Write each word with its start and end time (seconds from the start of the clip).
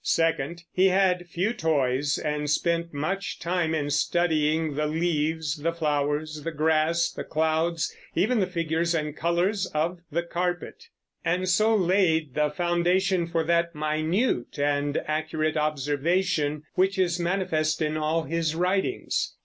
Second, 0.03 0.63
he 0.73 0.87
had 0.87 1.27
few 1.27 1.53
toys, 1.53 2.17
and 2.17 2.49
spent 2.49 2.91
much 2.91 3.37
time 3.39 3.75
in 3.75 3.91
studying 3.91 4.73
the 4.73 4.87
leaves, 4.87 5.57
the 5.57 5.71
flowers, 5.71 6.41
the 6.43 6.49
grass, 6.51 7.11
the 7.11 7.23
clouds, 7.23 7.95
even 8.15 8.39
the 8.39 8.47
figures 8.47 8.95
and 8.95 9.15
colors 9.15 9.67
of 9.75 9.99
the 10.11 10.23
carpet, 10.23 10.85
and 11.23 11.47
so 11.47 11.75
laid 11.75 12.33
the 12.33 12.49
foundation 12.49 13.27
for 13.27 13.43
that 13.43 13.75
minute 13.75 14.57
and 14.57 14.97
accurate 15.05 15.55
observation 15.55 16.63
which 16.73 16.97
is 16.97 17.19
manifest 17.19 17.79
in 17.79 17.95
all 17.95 18.23
his 18.23 18.55
writings. 18.55 19.35